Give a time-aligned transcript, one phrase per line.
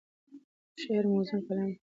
[0.81, 1.75] شعر موزون کلام دی.